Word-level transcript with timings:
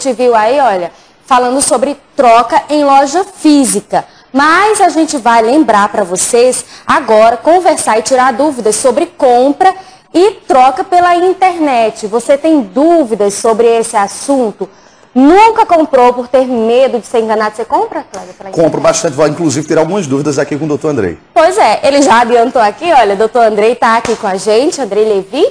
gente 0.00 0.16
viu 0.16 0.34
aí, 0.34 0.58
olha, 0.58 0.90
falando 1.26 1.60
sobre 1.60 1.96
troca 2.16 2.62
em 2.70 2.82
loja 2.82 3.22
física. 3.24 4.04
Mas 4.32 4.80
a 4.80 4.88
gente 4.88 5.18
vai 5.18 5.42
lembrar 5.42 5.88
para 5.90 6.04
vocês 6.04 6.64
agora 6.86 7.36
conversar 7.36 7.98
e 7.98 8.02
tirar 8.02 8.32
dúvidas 8.32 8.76
sobre 8.76 9.06
compra 9.06 9.74
e 10.14 10.32
troca 10.48 10.82
pela 10.82 11.14
internet. 11.16 12.06
Você 12.06 12.38
tem 12.38 12.62
dúvidas 12.62 13.34
sobre 13.34 13.66
esse 13.66 13.96
assunto? 13.96 14.68
Nunca 15.12 15.66
comprou 15.66 16.12
por 16.12 16.28
ter 16.28 16.46
medo 16.46 17.00
de 17.00 17.06
ser 17.06 17.18
enganado? 17.18 17.56
Você 17.56 17.64
compra, 17.64 18.04
Cláudia? 18.10 18.32
Compro 18.52 18.80
bastante, 18.80 19.16
vou 19.16 19.26
inclusive 19.26 19.66
ter 19.66 19.76
algumas 19.76 20.06
dúvidas 20.06 20.38
aqui 20.38 20.56
com 20.56 20.64
o 20.64 20.68
doutor 20.68 20.90
Andrei. 20.90 21.18
Pois 21.34 21.58
é, 21.58 21.80
ele 21.82 22.00
já 22.00 22.20
adiantou 22.20 22.62
aqui, 22.62 22.92
olha, 22.92 23.14
o 23.14 23.18
doutor 23.18 23.42
Andrei 23.42 23.72
está 23.72 23.96
aqui 23.96 24.14
com 24.14 24.28
a 24.28 24.36
gente, 24.36 24.80
Andrei 24.80 25.04
Levi, 25.04 25.44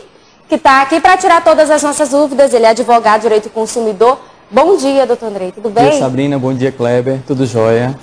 que 0.48 0.56
está 0.56 0.82
aqui 0.82 1.02
para 1.02 1.18
tirar 1.18 1.44
todas 1.44 1.70
as 1.70 1.84
nossas 1.84 2.10
dúvidas. 2.10 2.54
Ele 2.54 2.66
é 2.66 2.70
advogado 2.70 3.18
de 3.18 3.24
direito 3.24 3.44
do 3.44 3.50
consumidor. 3.50 4.18
Bom 4.52 4.78
dia, 4.78 5.06
doutor 5.06 5.28
Andrei, 5.28 5.52
tudo 5.52 5.70
bem? 5.70 5.84
Bom 5.84 5.90
dia, 5.92 6.00
Sabrina, 6.00 6.40
bom 6.40 6.54
dia, 6.54 6.72
Kleber, 6.72 7.20
tudo 7.28 7.46
jóia? 7.46 7.96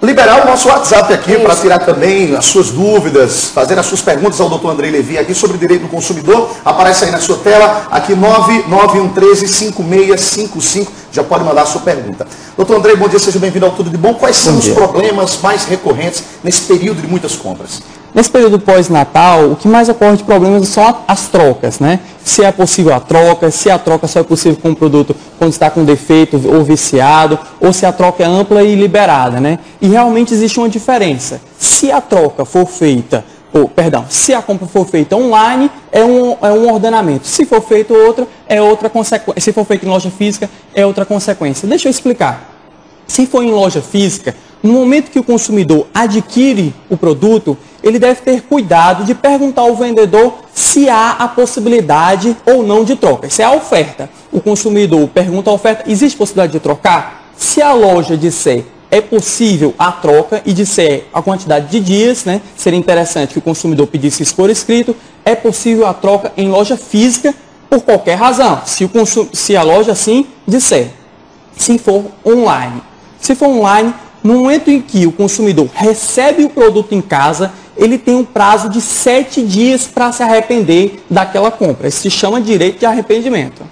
liberar 0.00 0.42
o 0.42 0.46
nosso 0.46 0.68
WhatsApp 0.68 1.12
aqui 1.12 1.36
para 1.38 1.56
tirar 1.56 1.80
também 1.80 2.36
as 2.36 2.44
suas 2.46 2.70
dúvidas, 2.70 3.46
fazer 3.46 3.76
as 3.78 3.86
suas 3.86 4.00
perguntas 4.00 4.40
ao 4.40 4.48
doutor 4.48 4.70
Andrei 4.70 4.90
Levi 4.90 5.18
aqui 5.18 5.34
sobre 5.34 5.58
direito 5.58 5.82
do 5.82 5.88
consumidor. 5.88 6.48
Aparece 6.64 7.06
aí 7.06 7.10
na 7.10 7.18
sua 7.18 7.36
tela, 7.38 7.88
aqui 7.90 8.14
991135655. 8.14 10.86
Já 11.10 11.24
pode 11.24 11.42
mandar 11.42 11.62
a 11.62 11.66
sua 11.66 11.80
pergunta. 11.80 12.28
Doutor 12.56 12.76
Andrei, 12.76 12.94
bom 12.94 13.08
dia, 13.08 13.18
seja 13.18 13.40
bem-vindo 13.40 13.66
ao 13.66 13.72
Tudo 13.72 13.90
de 13.90 13.96
Bom. 13.96 14.14
Quais 14.14 14.36
são 14.36 14.56
os 14.56 14.68
problemas 14.68 15.40
mais 15.42 15.64
recorrentes 15.64 16.22
nesse 16.44 16.60
período 16.62 17.00
de 17.00 17.08
muitas 17.08 17.34
compras? 17.34 17.82
Nesse 18.18 18.30
período 18.30 18.58
pós-natal, 18.58 19.52
o 19.52 19.54
que 19.54 19.68
mais 19.68 19.88
ocorre 19.88 20.16
de 20.16 20.24
problemas 20.24 20.66
são 20.66 21.02
as 21.06 21.28
trocas, 21.28 21.78
né? 21.78 22.00
Se 22.24 22.42
é 22.42 22.50
possível 22.50 22.92
a 22.92 22.98
troca, 22.98 23.48
se 23.48 23.70
a 23.70 23.78
troca 23.78 24.08
só 24.08 24.18
é 24.18 24.22
possível 24.24 24.58
com 24.60 24.70
o 24.70 24.74
produto 24.74 25.14
quando 25.38 25.52
está 25.52 25.70
com 25.70 25.84
defeito 25.84 26.36
ou 26.52 26.64
viciado, 26.64 27.38
ou 27.60 27.72
se 27.72 27.86
a 27.86 27.92
troca 27.92 28.24
é 28.24 28.26
ampla 28.26 28.64
e 28.64 28.74
liberada, 28.74 29.38
né? 29.38 29.60
E 29.80 29.86
realmente 29.86 30.34
existe 30.34 30.58
uma 30.58 30.68
diferença. 30.68 31.40
Se 31.60 31.92
a 31.92 32.00
troca 32.00 32.44
for 32.44 32.66
feita, 32.66 33.24
ou, 33.52 33.68
perdão, 33.68 34.04
se 34.08 34.34
a 34.34 34.42
compra 34.42 34.66
for 34.66 34.84
feita 34.84 35.14
online, 35.14 35.70
é 35.92 36.04
um, 36.04 36.36
é 36.42 36.50
um 36.50 36.72
ordenamento. 36.72 37.24
Se 37.24 37.44
for 37.44 37.62
feito 37.62 37.94
outra, 37.94 38.26
é 38.48 38.60
outra 38.60 38.90
consequência. 38.90 39.40
Se 39.40 39.52
for 39.52 39.64
feito 39.64 39.86
em 39.86 39.88
loja 39.88 40.10
física, 40.10 40.50
é 40.74 40.84
outra 40.84 41.06
consequência. 41.06 41.68
Deixa 41.68 41.86
eu 41.86 41.90
explicar. 41.90 42.52
Se 43.06 43.26
for 43.26 43.44
em 43.44 43.52
loja 43.52 43.80
física, 43.80 44.34
no 44.60 44.72
momento 44.72 45.10
que 45.12 45.20
o 45.20 45.22
consumidor 45.22 45.86
adquire 45.94 46.74
o 46.90 46.96
produto, 46.96 47.56
ele 47.88 47.98
deve 47.98 48.20
ter 48.20 48.42
cuidado 48.42 49.04
de 49.04 49.14
perguntar 49.14 49.62
ao 49.62 49.74
vendedor 49.74 50.34
se 50.54 50.88
há 50.88 51.12
a 51.12 51.28
possibilidade 51.28 52.36
ou 52.46 52.62
não 52.62 52.84
de 52.84 52.96
troca. 52.96 53.26
Isso 53.26 53.42
é 53.42 53.44
a 53.44 53.52
oferta. 53.52 54.10
O 54.30 54.40
consumidor 54.40 55.08
pergunta 55.08 55.50
a 55.50 55.52
oferta, 55.52 55.90
existe 55.90 56.16
possibilidade 56.16 56.52
de 56.52 56.60
trocar? 56.60 57.32
Se 57.36 57.62
a 57.62 57.72
loja 57.72 58.16
disser 58.16 58.64
é 58.90 59.00
possível 59.00 59.74
a 59.78 59.92
troca 59.92 60.42
e 60.46 60.52
disser 60.52 61.04
a 61.12 61.20
quantidade 61.20 61.68
de 61.68 61.80
dias, 61.80 62.24
né? 62.24 62.40
Seria 62.56 62.78
interessante 62.78 63.32
que 63.32 63.38
o 63.38 63.42
consumidor 63.42 63.86
pedisse 63.86 64.22
isso 64.22 64.34
por 64.34 64.48
escrito. 64.50 64.96
É 65.24 65.34
possível 65.34 65.86
a 65.86 65.92
troca 65.92 66.32
em 66.36 66.48
loja 66.48 66.76
física 66.76 67.34
por 67.68 67.82
qualquer 67.82 68.14
razão, 68.14 68.62
se, 68.64 68.84
o 68.84 68.88
consum... 68.88 69.28
se 69.32 69.54
a 69.54 69.62
loja 69.62 69.92
assim 69.92 70.26
disser. 70.46 70.88
Se 71.56 71.78
for 71.78 72.04
online. 72.24 72.82
Se 73.20 73.34
for 73.34 73.48
online, 73.48 73.92
no 74.22 74.38
momento 74.38 74.70
em 74.70 74.80
que 74.80 75.06
o 75.06 75.12
consumidor 75.12 75.68
recebe 75.74 76.44
o 76.44 76.50
produto 76.50 76.94
em 76.94 77.00
casa, 77.00 77.52
ele 77.78 77.96
tem 77.96 78.16
um 78.16 78.24
prazo 78.24 78.68
de 78.68 78.80
sete 78.80 79.40
dias 79.42 79.86
para 79.86 80.10
se 80.12 80.22
arrepender 80.22 81.02
daquela 81.08 81.50
compra. 81.50 81.88
Isso 81.88 82.00
se 82.00 82.10
chama 82.10 82.40
direito 82.40 82.80
de 82.80 82.86
arrependimento. 82.86 83.62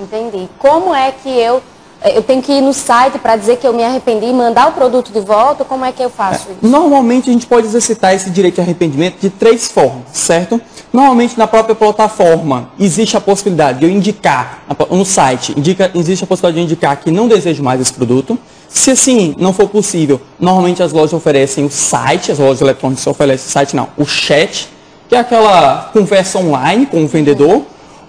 Entendi. 0.00 0.48
Como 0.58 0.94
é 0.94 1.10
que 1.10 1.28
eu 1.28 1.60
eu 2.04 2.22
tenho 2.22 2.42
que 2.42 2.52
ir 2.52 2.60
no 2.60 2.72
site 2.72 3.18
para 3.18 3.36
dizer 3.36 3.56
que 3.56 3.66
eu 3.66 3.72
me 3.72 3.82
arrependi 3.82 4.26
e 4.26 4.32
mandar 4.32 4.68
o 4.68 4.72
produto 4.72 5.10
de 5.10 5.20
volta? 5.20 5.64
Como 5.64 5.84
é 5.84 5.92
que 5.92 6.02
eu 6.02 6.10
faço 6.10 6.50
isso? 6.50 6.58
Normalmente 6.62 7.30
a 7.30 7.32
gente 7.32 7.46
pode 7.46 7.66
exercitar 7.66 8.14
esse 8.14 8.30
direito 8.30 8.56
de 8.56 8.60
arrependimento 8.60 9.18
de 9.18 9.30
três 9.30 9.68
formas, 9.68 10.04
certo? 10.12 10.60
Normalmente 10.92 11.38
na 11.38 11.46
própria 11.46 11.74
plataforma 11.74 12.70
existe 12.78 13.16
a 13.16 13.20
possibilidade 13.20 13.80
de 13.80 13.86
eu 13.86 13.90
indicar, 13.90 14.62
no 14.90 15.04
site, 15.04 15.54
indica, 15.58 15.90
existe 15.94 16.22
a 16.22 16.26
possibilidade 16.26 16.66
de 16.66 16.72
indicar 16.72 16.96
que 16.98 17.10
não 17.10 17.26
desejo 17.26 17.62
mais 17.62 17.80
esse 17.80 17.92
produto. 17.92 18.38
Se 18.68 18.90
assim 18.90 19.34
não 19.38 19.52
for 19.52 19.68
possível, 19.68 20.20
normalmente 20.38 20.82
as 20.82 20.92
lojas 20.92 21.12
oferecem 21.12 21.64
o 21.64 21.70
site, 21.70 22.32
as 22.32 22.38
lojas 22.38 22.60
eletrônicas 22.60 23.06
oferecem 23.06 23.46
o 23.46 23.50
site 23.50 23.76
não, 23.76 23.88
o 23.96 24.04
chat, 24.04 24.68
que 25.08 25.14
é 25.14 25.18
aquela 25.18 25.90
conversa 25.92 26.38
online 26.38 26.86
com 26.86 27.04
o 27.04 27.06
vendedor, 27.06 27.62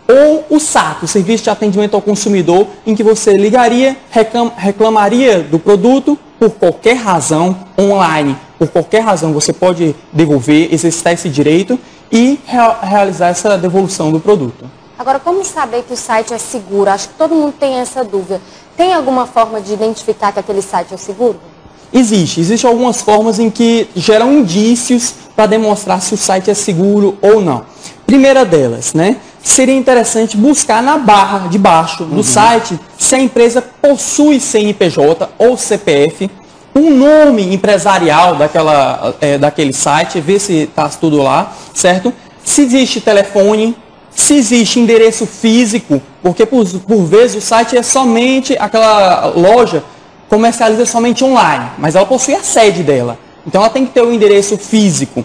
ou 0.07 0.45
o 0.49 0.59
SAT, 0.59 1.03
o 1.03 1.07
Serviço 1.07 1.43
de 1.43 1.49
Atendimento 1.49 1.93
ao 1.95 2.01
Consumidor, 2.01 2.65
em 2.85 2.95
que 2.95 3.03
você 3.03 3.35
ligaria, 3.35 3.97
reclam, 4.09 4.51
reclamaria 4.55 5.41
do 5.41 5.59
produto 5.59 6.17
por 6.39 6.51
qualquer 6.51 6.95
razão 6.95 7.55
online, 7.77 8.37
por 8.57 8.69
qualquer 8.69 9.01
razão 9.01 9.33
você 9.33 9.51
pode 9.51 9.95
devolver, 10.13 10.73
exercitar 10.73 11.13
esse 11.13 11.29
direito 11.29 11.77
e 12.11 12.39
realizar 12.81 13.27
essa 13.27 13.57
devolução 13.57 14.11
do 14.11 14.19
produto. 14.19 14.65
Agora, 14.97 15.19
como 15.19 15.43
saber 15.43 15.83
que 15.83 15.93
o 15.93 15.97
site 15.97 16.33
é 16.33 16.37
seguro? 16.37 16.89
Acho 16.89 17.09
que 17.09 17.15
todo 17.15 17.35
mundo 17.35 17.53
tem 17.59 17.75
essa 17.75 18.03
dúvida. 18.03 18.41
Tem 18.77 18.93
alguma 18.93 19.25
forma 19.25 19.59
de 19.59 19.73
identificar 19.73 20.31
que 20.31 20.39
aquele 20.39 20.61
site 20.61 20.93
é 20.93 20.97
seguro? 20.97 21.39
Existe. 21.91 22.39
Existem 22.39 22.69
algumas 22.69 23.01
formas 23.01 23.39
em 23.39 23.49
que 23.49 23.89
geram 23.95 24.31
indícios 24.31 25.15
para 25.35 25.47
demonstrar 25.47 25.99
se 25.99 26.13
o 26.13 26.17
site 26.17 26.51
é 26.51 26.53
seguro 26.53 27.17
ou 27.19 27.41
não. 27.41 27.65
Primeira 28.05 28.45
delas, 28.45 28.93
né? 28.93 29.17
Seria 29.41 29.75
interessante 29.75 30.37
buscar 30.37 30.83
na 30.83 30.97
barra 30.97 31.47
de 31.47 31.57
baixo 31.57 32.03
do 32.03 32.17
uhum. 32.17 32.23
site 32.23 32.79
se 32.97 33.15
a 33.15 33.19
empresa 33.19 33.61
possui 33.61 34.39
CNPJ 34.39 35.29
ou 35.37 35.57
CPF, 35.57 36.29
um 36.75 36.91
nome 36.91 37.53
empresarial 37.53 38.35
daquela, 38.35 39.15
é, 39.19 39.37
daquele 39.37 39.73
site, 39.73 40.19
ver 40.19 40.39
se 40.39 40.53
está 40.63 40.87
tudo 40.89 41.17
lá, 41.23 41.53
certo? 41.73 42.13
Se 42.43 42.61
existe 42.61 43.01
telefone, 43.01 43.75
se 44.17 44.33
existe 44.33 44.79
endereço 44.79 45.27
físico, 45.27 46.01
porque 46.23 46.43
por, 46.43 46.67
por 46.79 47.05
vezes 47.05 47.35
o 47.37 47.41
site 47.41 47.77
é 47.77 47.83
somente, 47.83 48.57
aquela 48.59 49.27
loja 49.27 49.83
comercializa 50.27 50.87
somente 50.87 51.23
online, 51.23 51.69
mas 51.77 51.95
ela 51.95 52.05
possui 52.05 52.33
a 52.33 52.41
sede 52.41 52.81
dela. 52.81 53.19
Então 53.45 53.61
ela 53.61 53.69
tem 53.69 53.85
que 53.85 53.93
ter 53.93 54.01
o 54.01 54.07
um 54.07 54.11
endereço 54.11 54.57
físico. 54.57 55.23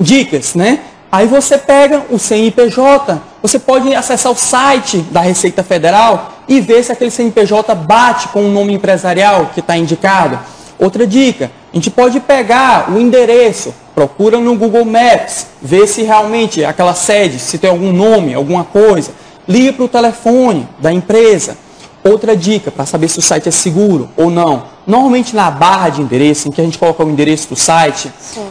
Dicas, 0.00 0.54
né? 0.54 0.80
Aí 1.12 1.26
você 1.26 1.58
pega 1.58 2.02
o 2.08 2.18
CNPJ, 2.18 3.20
você 3.42 3.58
pode 3.58 3.94
acessar 3.94 4.32
o 4.32 4.36
site 4.36 4.96
da 5.10 5.20
Receita 5.20 5.62
Federal 5.62 6.32
e 6.48 6.62
ver 6.62 6.82
se 6.82 6.92
aquele 6.92 7.10
CNPJ 7.10 7.74
bate 7.74 8.28
com 8.28 8.42
o 8.46 8.50
nome 8.50 8.72
empresarial 8.72 9.50
que 9.52 9.60
está 9.60 9.76
indicado. 9.76 10.38
Outra 10.78 11.06
dica, 11.06 11.50
a 11.72 11.76
gente 11.76 11.90
pode 11.90 12.20
pegar 12.20 12.92
o 12.92 13.00
endereço, 13.00 13.74
procura 13.94 14.38
no 14.38 14.54
Google 14.56 14.84
Maps, 14.84 15.46
vê 15.60 15.86
se 15.86 16.02
realmente 16.02 16.62
aquela 16.62 16.92
sede, 16.92 17.38
se 17.38 17.56
tem 17.56 17.70
algum 17.70 17.92
nome, 17.92 18.34
alguma 18.34 18.62
coisa. 18.62 19.12
Liga 19.48 19.72
para 19.72 19.84
o 19.84 19.88
telefone 19.88 20.68
da 20.78 20.92
empresa. 20.92 21.56
Outra 22.04 22.36
dica 22.36 22.70
para 22.70 22.84
saber 22.84 23.08
se 23.08 23.18
o 23.20 23.22
site 23.22 23.48
é 23.48 23.52
seguro 23.52 24.10
ou 24.16 24.30
não. 24.30 24.64
Normalmente 24.86 25.34
na 25.34 25.50
barra 25.50 25.88
de 25.88 26.02
endereço, 26.02 26.48
em 26.48 26.50
que 26.50 26.60
a 26.60 26.64
gente 26.64 26.76
coloca 26.76 27.02
o 27.02 27.08
endereço 27.08 27.48
do 27.48 27.56
site, 27.56 28.12
Sim. 28.20 28.46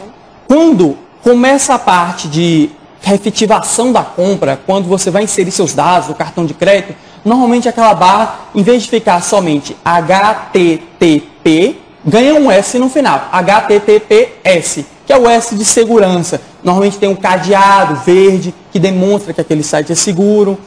quando 0.48 0.96
começa 1.22 1.74
a 1.74 1.78
parte 1.78 2.26
de 2.26 2.70
efetivação 3.06 3.92
da 3.92 4.02
compra, 4.02 4.58
quando 4.66 4.88
você 4.88 5.10
vai 5.10 5.22
inserir 5.24 5.52
seus 5.52 5.74
dados 5.74 6.08
do 6.08 6.14
cartão 6.14 6.44
de 6.44 6.54
crédito, 6.54 6.94
normalmente 7.24 7.68
aquela 7.68 7.94
barra, 7.94 8.40
em 8.54 8.62
vez 8.62 8.82
de 8.82 8.90
ficar 8.90 9.22
somente 9.22 9.76
HTTP, 9.84 11.81
ganha 12.04 12.34
um 12.34 12.50
S 12.50 12.78
no 12.78 12.88
final, 12.88 13.28
HTTPS, 13.32 14.84
que 15.06 15.12
é 15.12 15.18
o 15.18 15.28
S 15.28 15.54
de 15.54 15.64
segurança. 15.64 16.40
Normalmente 16.62 16.98
tem 16.98 17.08
um 17.08 17.16
cadeado 17.16 17.96
verde 18.04 18.54
que 18.70 18.78
demonstra 18.78 19.32
que 19.32 19.40
aquele 19.40 19.62
site 19.62 19.92
é 19.92 19.94
seguro, 19.94 20.58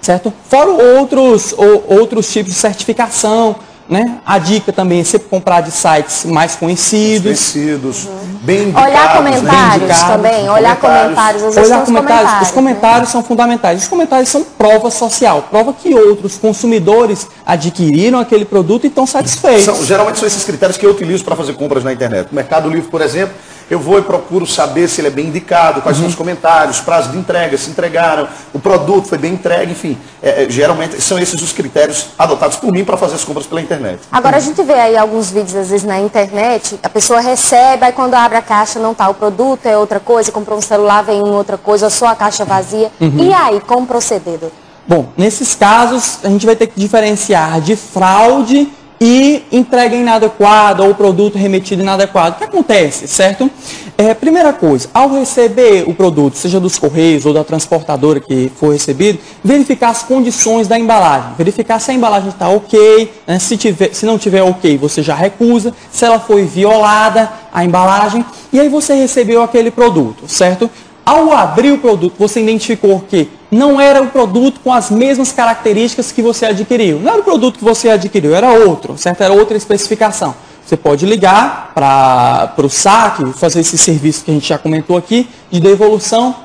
certo? 0.00 0.32
Fora 0.48 0.70
outros, 0.70 1.54
ou, 1.56 1.84
outros 1.88 2.30
tipos 2.32 2.52
de 2.52 2.58
certificação, 2.58 3.56
né? 3.88 4.20
A 4.24 4.38
dica 4.38 4.72
também 4.72 5.00
é 5.00 5.04
sempre 5.04 5.28
comprar 5.28 5.62
de 5.62 5.70
sites 5.70 6.24
mais 6.24 6.54
conhecidos. 6.56 7.22
Conhecidos, 7.22 8.04
uhum. 8.04 8.17
Bem 8.42 8.64
indicados. 8.64 8.88
Olhar 8.88 9.16
comentários 9.16 9.88
né? 9.88 10.08
também, 10.08 10.48
olhar 10.48 10.76
comentários. 10.76 11.42
Às 11.42 11.56
olhar 11.56 11.84
comentários, 11.84 11.84
comentários, 11.84 12.42
Os 12.42 12.50
comentários 12.50 13.08
né? 13.08 13.12
são 13.12 13.22
fundamentais. 13.22 13.82
Os 13.82 13.88
comentários 13.88 14.28
são 14.28 14.44
prova 14.44 14.90
social, 14.90 15.46
prova 15.50 15.72
que 15.72 15.94
outros 15.94 16.36
consumidores 16.36 17.26
adquiriram 17.44 18.18
aquele 18.18 18.44
produto 18.44 18.84
e 18.84 18.88
estão 18.88 19.06
satisfeitos. 19.06 19.64
São, 19.64 19.84
geralmente 19.84 20.18
são 20.18 20.26
esses 20.26 20.44
critérios 20.44 20.76
que 20.76 20.86
eu 20.86 20.90
utilizo 20.90 21.24
para 21.24 21.36
fazer 21.36 21.54
compras 21.54 21.84
na 21.84 21.92
internet. 21.92 22.28
O 22.30 22.34
Mercado 22.34 22.68
Livre, 22.68 22.88
por 22.90 23.00
exemplo, 23.00 23.34
eu 23.70 23.78
vou 23.78 23.98
e 23.98 24.02
procuro 24.02 24.46
saber 24.46 24.88
se 24.88 25.00
ele 25.00 25.08
é 25.08 25.10
bem 25.10 25.26
indicado, 25.26 25.82
quais 25.82 25.96
uhum. 25.98 26.04
são 26.04 26.10
os 26.10 26.14
comentários, 26.14 26.80
prazo 26.80 27.10
de 27.10 27.18
entrega, 27.18 27.56
se 27.58 27.70
entregaram, 27.70 28.28
o 28.52 28.58
produto 28.58 29.08
foi 29.08 29.18
bem 29.18 29.34
entregue, 29.34 29.72
enfim. 29.72 29.98
É, 30.22 30.44
é, 30.44 30.50
geralmente 30.50 31.00
são 31.00 31.18
esses 31.18 31.40
os 31.42 31.52
critérios 31.52 32.08
adotados 32.18 32.56
por 32.56 32.72
mim 32.72 32.84
para 32.84 32.96
fazer 32.96 33.16
as 33.16 33.24
compras 33.24 33.46
pela 33.46 33.60
internet. 33.60 34.00
Agora 34.10 34.36
a 34.36 34.40
gente 34.40 34.62
vê 34.62 34.74
aí 34.74 34.96
alguns 34.96 35.30
vídeos, 35.30 35.54
às 35.54 35.70
vezes, 35.70 35.84
na 35.84 36.00
internet, 36.00 36.78
a 36.82 36.88
pessoa 36.88 37.20
recebe, 37.20 37.84
aí 37.84 37.92
quando 37.92 38.14
abre 38.14 38.38
a 38.38 38.42
caixa 38.42 38.78
não 38.78 38.92
está 38.92 39.08
o 39.08 39.14
produto, 39.14 39.66
é 39.66 39.76
outra 39.76 40.00
coisa, 40.00 40.32
comprou 40.32 40.58
um 40.58 40.62
celular, 40.62 41.02
vem 41.02 41.20
outra 41.20 41.58
coisa, 41.58 41.90
só 41.90 42.06
a 42.06 42.14
caixa 42.14 42.44
vazia. 42.44 42.90
Uhum. 43.00 43.18
E 43.18 43.32
aí, 43.32 43.60
como 43.60 43.86
proceder? 43.86 44.38
Bom, 44.86 45.10
nesses 45.18 45.54
casos, 45.54 46.20
a 46.24 46.28
gente 46.30 46.46
vai 46.46 46.56
ter 46.56 46.66
que 46.66 46.80
diferenciar 46.80 47.60
de 47.60 47.76
fraude 47.76 48.72
e 49.00 49.44
entrega 49.52 49.94
inadequada 49.94 50.82
ou 50.82 50.94
produto 50.94 51.36
remetido 51.36 51.82
inadequado. 51.82 52.36
O 52.36 52.38
que 52.38 52.44
acontece, 52.44 53.06
certo? 53.06 53.50
É, 53.96 54.14
primeira 54.14 54.52
coisa, 54.52 54.88
ao 54.94 55.10
receber 55.12 55.82
o 55.88 55.92
produto, 55.92 56.36
seja 56.36 56.60
dos 56.60 56.78
correios 56.78 57.26
ou 57.26 57.34
da 57.34 57.42
transportadora 57.42 58.20
que 58.20 58.50
for 58.54 58.72
recebido, 58.72 59.18
verificar 59.42 59.90
as 59.90 60.04
condições 60.04 60.68
da 60.68 60.78
embalagem, 60.78 61.32
verificar 61.36 61.80
se 61.80 61.90
a 61.90 61.94
embalagem 61.94 62.28
está 62.28 62.48
ok, 62.48 63.12
né? 63.26 63.40
se, 63.40 63.56
tiver, 63.56 63.92
se 63.92 64.06
não 64.06 64.16
tiver 64.16 64.42
ok, 64.42 64.78
você 64.78 65.02
já 65.02 65.16
recusa, 65.16 65.74
se 65.90 66.04
ela 66.04 66.20
foi 66.20 66.44
violada, 66.44 67.28
a 67.52 67.64
embalagem, 67.64 68.24
e 68.52 68.60
aí 68.60 68.68
você 68.68 68.94
recebeu 68.94 69.42
aquele 69.42 69.70
produto, 69.70 70.28
certo? 70.28 70.70
Ao 71.08 71.32
abrir 71.32 71.72
o 71.72 71.78
produto, 71.78 72.16
você 72.18 72.42
identificou 72.42 73.00
que 73.00 73.30
não 73.50 73.80
era 73.80 74.02
o 74.02 74.08
produto 74.08 74.60
com 74.62 74.70
as 74.70 74.90
mesmas 74.90 75.32
características 75.32 76.12
que 76.12 76.20
você 76.20 76.44
adquiriu. 76.44 77.00
Não 77.00 77.12
era 77.12 77.20
o 77.22 77.24
produto 77.24 77.56
que 77.56 77.64
você 77.64 77.88
adquiriu, 77.88 78.34
era 78.34 78.52
outro, 78.52 78.98
certo? 78.98 79.22
Era 79.22 79.32
outra 79.32 79.56
especificação. 79.56 80.34
Você 80.62 80.76
pode 80.76 81.06
ligar 81.06 81.72
para 81.74 82.52
o 82.58 82.68
saque, 82.68 83.24
fazer 83.32 83.60
esse 83.60 83.78
serviço 83.78 84.22
que 84.22 84.30
a 84.30 84.34
gente 84.34 84.50
já 84.50 84.58
comentou 84.58 84.98
aqui, 84.98 85.26
de 85.50 85.60
devolução 85.60 86.36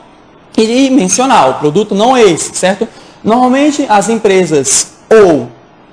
e 0.57 0.89
mencionar, 0.89 1.50
o 1.50 1.54
produto 1.56 1.94
não 1.94 2.16
é 2.16 2.24
esse, 2.24 2.56
certo? 2.56 2.88
Normalmente 3.21 3.86
as 3.89 4.07
empresas 4.07 4.94
ou 5.09 5.50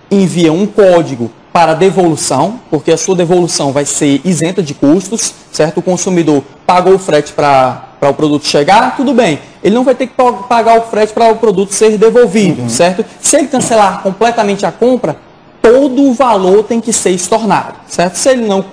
enviam 0.08 0.54
um 0.54 0.66
código 0.68 1.28
para 1.52 1.74
devolução, 1.74 2.60
porque 2.70 2.92
a 2.92 2.96
sua 2.96 3.16
devolução 3.16 3.72
vai 3.72 3.84
ser 3.84 4.20
isenta 4.24 4.62
de 4.62 4.74
custos, 4.74 5.34
certo? 5.50 5.78
O 5.78 5.82
consumidor 5.82 6.44
pagou 6.64 6.94
o 6.94 6.98
frete 7.00 7.32
para 7.32 7.89
o 8.08 8.14
produto 8.14 8.46
chegar, 8.46 8.96
tudo 8.96 9.12
bem. 9.12 9.38
Ele 9.62 9.74
não 9.74 9.84
vai 9.84 9.94
ter 9.94 10.06
que 10.06 10.14
pagar 10.48 10.78
o 10.78 10.82
frete 10.82 11.12
para 11.12 11.30
o 11.30 11.36
produto 11.36 11.72
ser 11.72 11.98
devolvido, 11.98 12.62
uhum. 12.62 12.68
certo? 12.68 13.04
Se 13.20 13.36
ele 13.36 13.48
cancelar 13.48 14.02
completamente 14.02 14.64
a 14.64 14.72
compra, 14.72 15.16
todo 15.60 16.02
o 16.02 16.14
valor 16.14 16.64
tem 16.64 16.80
que 16.80 16.92
ser 16.92 17.10
estornado, 17.10 17.74
certo? 17.86 18.16
Se 18.16 18.30
ele 18.30 18.46
não 18.46 18.64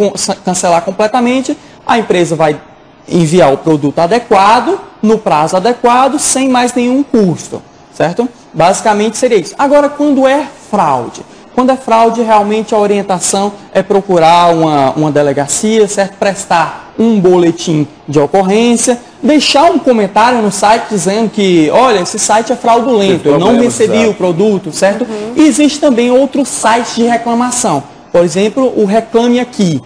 cancelar 0.46 0.82
completamente, 0.84 1.58
a 1.86 1.98
empresa 1.98 2.36
vai 2.36 2.60
enviar 3.08 3.54
o 3.54 3.58
produto 3.58 4.00
adequado, 4.00 4.80
no 5.02 5.18
prazo 5.18 5.58
adequado, 5.58 6.18
sem 6.20 6.50
mais 6.50 6.74
nenhum 6.74 7.04
custo, 7.04 7.62
certo? 7.94 8.28
Basicamente 8.54 9.18
seria 9.18 9.38
isso. 9.38 9.56
Agora, 9.58 9.90
quando 9.90 10.28
é 10.28 10.48
fraude? 10.70 11.22
Quando 11.57 11.71
é 11.71 11.75
fraude, 11.75 12.21
realmente 12.21 12.75
a 12.75 12.77
orientação 12.77 13.51
é 13.74 13.81
procurar 13.81 14.54
uma, 14.54 14.92
uma 14.92 15.12
delegacia, 15.12 15.88
certo? 15.88 16.15
Prestar 16.19 16.94
um 17.00 17.19
boletim 17.19 17.88
de 18.07 18.19
ocorrência, 18.19 19.00
deixar 19.24 19.63
um 19.71 19.80
comentário 19.80 20.39
no 20.39 20.51
site 20.51 20.86
dizendo 20.92 21.31
que, 21.31 21.68
olha, 21.71 22.01
esse 22.01 22.19
site 22.19 22.54
é 22.54 22.56
fraudulento, 22.56 23.27
eu 23.27 23.39
não 23.39 23.59
recebi 23.59 24.06
o 24.06 24.13
produto, 24.13 24.71
certo? 24.71 25.01
Uhum. 25.01 25.33
E 25.36 25.48
existe 25.48 25.80
também 25.80 26.12
outros 26.12 26.48
sites 26.48 26.95
de 26.95 27.06
reclamação. 27.06 27.81
Por 28.12 28.24
exemplo, 28.24 28.71
o 28.80 28.86
Reclame 28.86 29.39
Aqui. 29.39 29.81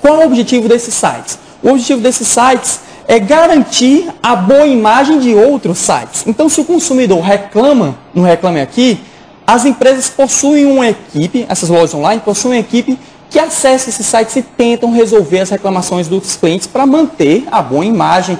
Qual 0.00 0.22
é 0.22 0.24
o 0.24 0.26
objetivo 0.28 0.70
desses 0.70 0.94
sites? 0.94 1.38
O 1.62 1.68
objetivo 1.68 2.00
desses 2.00 2.26
sites 2.26 2.80
é 3.06 3.18
garantir 3.18 4.08
a 4.22 4.34
boa 4.34 4.66
imagem 4.66 5.18
de 5.18 5.34
outros 5.34 5.76
sites. 5.76 6.24
Então, 6.26 6.48
se 6.48 6.62
o 6.62 6.64
consumidor 6.64 7.20
reclama 7.20 7.94
no 8.14 8.22
Reclame 8.22 8.62
Aqui, 8.62 8.98
as 9.48 9.64
empresas 9.64 10.10
possuem 10.10 10.66
uma 10.66 10.86
equipe, 10.90 11.46
essas 11.48 11.70
lojas 11.70 11.94
online 11.94 12.20
possuem 12.22 12.58
uma 12.58 12.60
equipe 12.60 12.98
que 13.30 13.38
acessa 13.38 13.88
esses 13.88 14.04
sites 14.04 14.36
e 14.36 14.42
tentam 14.42 14.92
resolver 14.92 15.40
as 15.40 15.48
reclamações 15.48 16.06
dos 16.06 16.36
clientes 16.36 16.66
para 16.66 16.84
manter 16.84 17.48
a 17.50 17.62
boa 17.62 17.82
imagem, 17.82 18.38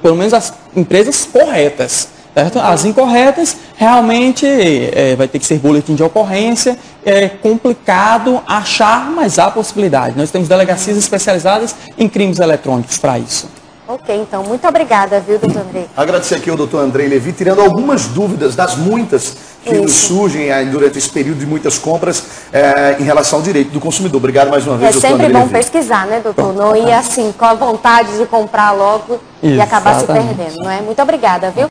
pelo 0.00 0.16
menos 0.16 0.32
as 0.32 0.54
empresas 0.74 1.28
corretas. 1.30 2.08
Certo? 2.32 2.58
As 2.60 2.86
incorretas 2.86 3.56
realmente 3.76 4.46
é, 4.46 5.14
vai 5.16 5.28
ter 5.28 5.38
que 5.38 5.44
ser 5.44 5.58
boletim 5.58 5.94
de 5.94 6.02
ocorrência, 6.02 6.78
é 7.04 7.28
complicado 7.28 8.40
achar, 8.46 9.10
mas 9.10 9.38
há 9.38 9.50
possibilidade. 9.50 10.16
Nós 10.16 10.30
temos 10.30 10.48
delegacias 10.48 10.96
especializadas 10.96 11.74
em 11.98 12.08
crimes 12.08 12.38
eletrônicos 12.38 12.96
para 12.96 13.18
isso. 13.18 13.50
Ok, 13.86 14.14
então, 14.14 14.42
muito 14.44 14.68
obrigada, 14.68 15.18
viu, 15.18 15.38
doutor 15.38 15.62
Andrei? 15.62 15.86
Agradecer 15.96 16.34
aqui 16.34 16.50
ao 16.50 16.58
doutor 16.58 16.84
Andrei 16.84 17.08
Levi, 17.08 17.32
tirando 17.32 17.62
algumas 17.62 18.06
dúvidas 18.06 18.54
das 18.54 18.76
muitas 18.76 19.47
que 19.68 19.74
Isso. 19.76 20.08
surgem 20.08 20.48
durante 20.70 20.98
esse 20.98 21.08
período 21.10 21.38
de 21.38 21.46
muitas 21.46 21.78
compras 21.78 22.24
é, 22.52 22.96
em 22.98 23.04
relação 23.04 23.38
ao 23.38 23.42
direito 23.42 23.70
do 23.70 23.80
consumidor. 23.80 24.18
Obrigado 24.18 24.50
mais 24.50 24.66
uma 24.66 24.76
vez, 24.76 24.94
é 24.94 24.98
É 24.98 25.00
sempre 25.10 25.28
bom 25.28 25.48
pesquisar, 25.48 26.06
né, 26.06 26.20
doutor? 26.20 26.54
Não 26.54 26.74
ir 26.74 26.92
assim, 26.92 27.32
com 27.36 27.44
a 27.44 27.54
vontade 27.54 28.16
de 28.16 28.26
comprar 28.26 28.72
logo 28.72 29.20
Exatamente. 29.42 29.56
e 29.56 29.60
acabar 29.60 30.00
se 30.00 30.06
perdendo, 30.06 30.56
não 30.62 30.70
é? 30.70 30.80
Muito 30.80 31.00
obrigada, 31.02 31.50
viu? 31.50 31.68